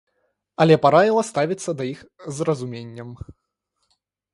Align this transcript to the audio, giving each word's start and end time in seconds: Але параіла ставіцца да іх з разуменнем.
Але 0.65 0.77
параіла 0.85 1.21
ставіцца 1.31 1.71
да 1.83 1.89
іх 1.93 1.99
з 2.39 2.51
разуменнем. 2.53 3.09